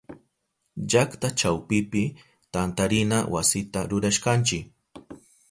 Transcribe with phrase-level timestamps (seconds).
[0.93, 2.03] Llakta chawpipi
[2.53, 4.57] tantarina wasita rurashkanchi.